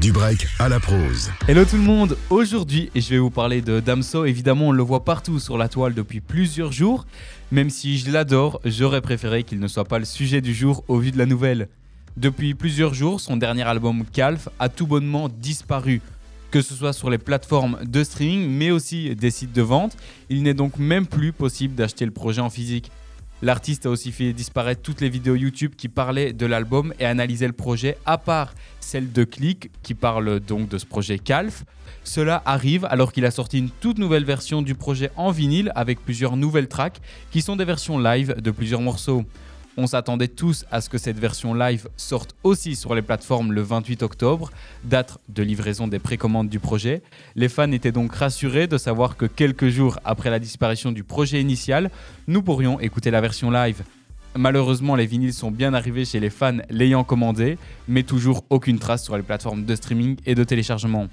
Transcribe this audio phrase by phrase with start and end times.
[0.00, 1.30] Du break à la prose.
[1.46, 5.04] Hello tout le monde, aujourd'hui je vais vous parler de Damso, évidemment on le voit
[5.04, 7.06] partout sur la toile depuis plusieurs jours,
[7.52, 10.98] même si je l'adore, j'aurais préféré qu'il ne soit pas le sujet du jour au
[10.98, 11.68] vu de la nouvelle.
[12.16, 16.00] Depuis plusieurs jours, son dernier album Calf a tout bonnement disparu,
[16.50, 19.96] que ce soit sur les plateformes de streaming mais aussi des sites de vente,
[20.28, 22.90] il n'est donc même plus possible d'acheter le projet en physique.
[23.44, 27.46] L'artiste a aussi fait disparaître toutes les vidéos YouTube qui parlaient de l'album et analysaient
[27.46, 31.66] le projet, à part celle de Click qui parle donc de ce projet Calf.
[32.04, 36.02] Cela arrive alors qu'il a sorti une toute nouvelle version du projet en vinyle avec
[36.02, 39.26] plusieurs nouvelles tracks qui sont des versions live de plusieurs morceaux.
[39.76, 43.60] On s'attendait tous à ce que cette version live sorte aussi sur les plateformes le
[43.60, 44.50] 28 octobre,
[44.84, 47.02] date de livraison des précommandes du projet.
[47.34, 51.40] Les fans étaient donc rassurés de savoir que quelques jours après la disparition du projet
[51.40, 51.90] initial,
[52.28, 53.82] nous pourrions écouter la version live.
[54.36, 59.02] Malheureusement, les vinyles sont bien arrivés chez les fans l'ayant commandé, mais toujours aucune trace
[59.02, 61.08] sur les plateformes de streaming et de téléchargement.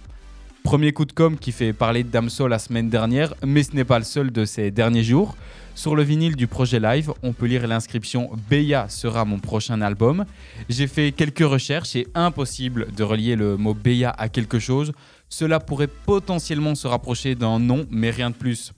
[0.64, 3.84] Premier coup de com qui fait parler de Damso la semaine dernière, mais ce n'est
[3.84, 5.36] pas le seul de ces derniers jours.
[5.74, 10.26] Sur le vinyle du projet live, on peut lire l'inscription Beya sera mon prochain album.
[10.70, 14.94] J'ai fait quelques recherches et impossible de relier le mot Beya à quelque chose.
[15.30, 18.72] Cela pourrait potentiellement se rapprocher d'un nom, mais rien de plus.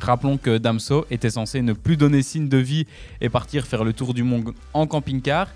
[0.00, 2.86] Rappelons que Damso était censé ne plus donner signe de vie
[3.20, 5.48] et partir faire le tour du monde en camping-car.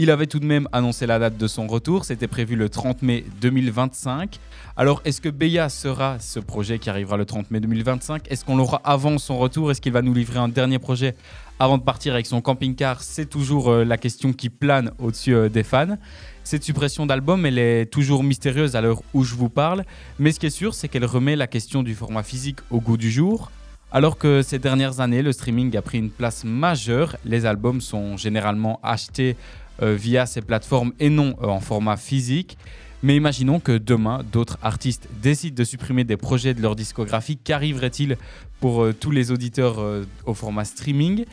[0.00, 3.02] Il avait tout de même annoncé la date de son retour, c'était prévu le 30
[3.02, 4.38] mai 2025.
[4.76, 8.56] Alors est-ce que Beya sera ce projet qui arrivera le 30 mai 2025 Est-ce qu'on
[8.56, 9.72] l'aura avant son retour?
[9.72, 11.16] Est-ce qu'il va nous livrer un dernier projet
[11.58, 13.02] avant de partir avec son camping-car?
[13.02, 15.98] C'est toujours euh, la question qui plane au-dessus euh, des fans.
[16.44, 19.84] Cette suppression d'album, elle est toujours mystérieuse à l'heure où je vous parle,
[20.20, 22.98] mais ce qui est sûr, c'est qu'elle remet la question du format physique au goût
[22.98, 23.50] du jour.
[23.90, 28.16] Alors que ces dernières années, le streaming a pris une place majeure, les albums sont
[28.16, 29.34] généralement achetés
[29.80, 32.58] via ces plateformes et non euh, en format physique.
[33.02, 37.36] Mais imaginons que demain, d'autres artistes décident de supprimer des projets de leur discographie.
[37.36, 38.16] Qu'arriverait-il
[38.60, 39.78] pour euh, tous les auditeurs
[40.26, 41.24] au format streaming?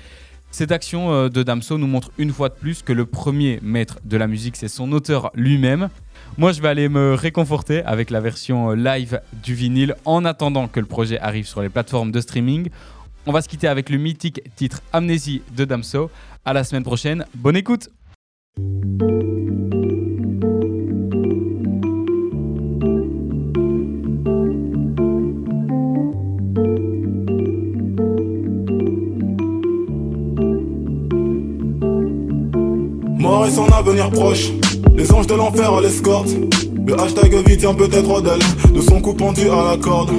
[0.52, 4.16] Cette action de Damso nous montre une fois de plus que le premier maître de
[4.16, 5.90] la musique, c'est son auteur lui-même.
[6.38, 10.80] Moi, je vais aller me réconforter avec la version live du vinyle en attendant que
[10.80, 12.70] le projet arrive sur les plateformes de streaming.
[13.26, 16.10] On va se quitter avec le mythique titre Amnésie de Damso.
[16.46, 17.26] À la semaine prochaine.
[17.34, 17.90] Bonne écoute!
[18.58, 18.68] Mort
[33.46, 34.52] et son avenir proche,
[34.96, 36.30] les anges de l'enfer à l'escorte.
[36.88, 38.40] Le hashtag vite tient peut-être d'elle,
[38.74, 40.12] de son coup pendu à la corde.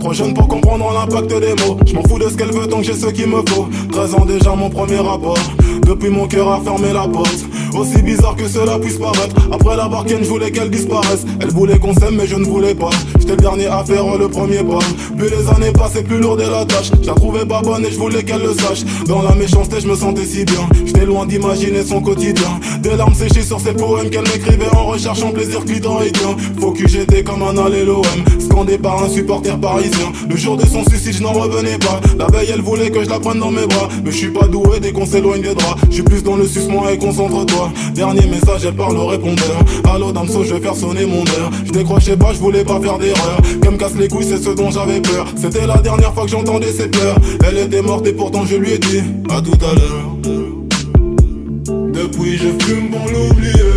[0.00, 1.78] Trop jeune pour comprendre l'impact des mots.
[1.86, 3.68] Je m'en fous de ce qu'elle veut tant que j'ai ce qu'il me faut.
[3.92, 5.38] 13 ans déjà mon premier rapport.
[5.86, 7.44] Depuis mon cœur a fermé la porte.
[7.76, 9.48] Aussi bizarre que cela puisse paraître.
[9.50, 11.24] Après la barquette, je voulais qu'elle disparaisse.
[11.40, 12.90] Elle voulait qu'on s'aime, mais je ne voulais pas.
[13.26, 14.80] J'étais le dernier à faire le premier pas.
[15.16, 16.90] Plus les années passaient, plus lourde est la tâche.
[17.00, 18.84] Je la trouvais pas bonne et je voulais qu'elle le sache.
[19.06, 20.68] Dans la méchanceté, je me sentais si bien.
[20.84, 22.60] J'étais loin d'imaginer son quotidien.
[22.82, 26.36] Des larmes séchées sur ses poèmes qu'elle m'écrivait en recherchant plaisir bien.
[26.60, 28.24] Faut que j'étais comme un alléloème.
[28.38, 30.12] Scandé par un supporter parisien.
[30.28, 32.00] Le jour de son suicide, je n'en revenais pas.
[32.18, 33.88] La veille, elle voulait que je la prenne dans mes bras.
[34.04, 35.80] Mais je suis pas doué dès qu'on s'éloigne des draps.
[35.88, 37.72] Je suis plus dans le sucement et concentre-toi.
[37.94, 39.64] Dernier message, elle parle au répondeur.
[39.94, 41.50] Allô Damso, je vais faire sonner mon heure.
[41.64, 43.40] Je décrochais pas, je voulais pas faire d'erreur.
[43.60, 45.26] Qu'elle me casse les couilles, c'est ce dont j'avais peur.
[45.36, 47.16] C'était la dernière fois que j'entendais ses pleurs.
[47.46, 50.16] Elle était morte et pourtant je lui ai dit à tout à l'heure.
[51.92, 53.73] Depuis je fume pour l'oublier.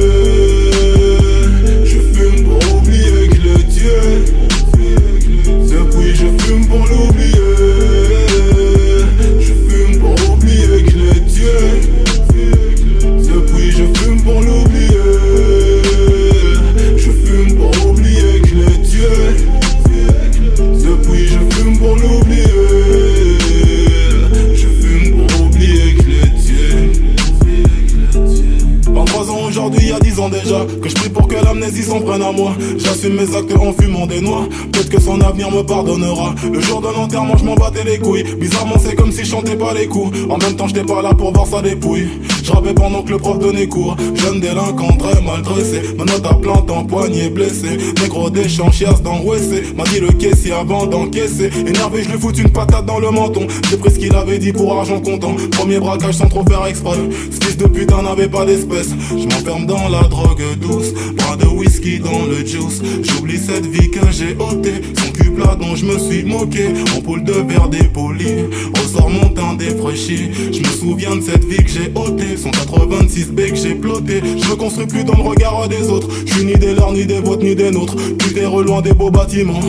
[30.18, 32.54] 10 ans déjà Que je prie pour que l'amnésie s'en prenne à moi.
[32.78, 34.48] J'assume mes actes en fumant des noix.
[34.72, 36.34] Peut-être que son avenir me pardonnera.
[36.52, 38.24] Le jour de l'enterrement, je m'en battais les couilles.
[38.24, 40.18] Bizarrement, c'est comme si je chantais pas les coups.
[40.30, 42.08] En même temps, j'étais pas là pour voir sa dépouille.
[42.48, 43.98] Je pendant que le prof donnait cours.
[44.16, 45.82] Jeune délinquant, très mal dressé.
[45.98, 50.00] Ma note à plante en poignet blessé Négro des champs, chiasse dans WC M'a dit
[50.00, 51.50] le caissier avant d'encaisser.
[51.68, 53.48] Énervé, je lui fous une patate dans le menton.
[53.70, 55.36] J'ai pris ce qu'il avait dit pour argent comptant.
[55.52, 56.98] Premier braquage sans trop faire exprès.
[57.32, 58.90] Ce fils de putain n'avait pas d'espèce.
[59.10, 62.82] Je m'enferme dans la drogue douce Bras de whisky dans le juice.
[63.04, 64.82] J'oublie cette vie que j'ai ôtée.
[64.98, 66.68] Son cul plat dont je me suis moqué.
[66.96, 68.46] En poule de verre dépoli.
[68.76, 70.30] Ressort mon teint défraîchi.
[70.52, 72.38] Je me souviens de cette vie que j'ai ôtée.
[72.38, 74.22] Son 86 B que j'ai ploté.
[74.22, 76.10] Je me construis plus dans le regard des autres.
[76.26, 77.96] Je suis ni des leurs, ni des vôtres, ni des nôtres.
[78.34, 79.60] Des loin des beaux bâtiments.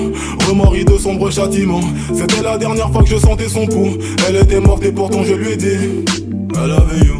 [0.48, 1.80] Remorri de sombres châtiments.
[2.14, 3.96] C'était la dernière fois que je sentais son pouls.
[4.28, 6.04] Elle était morte et pourtant je lui ai dit.
[6.54, 7.18] I love you.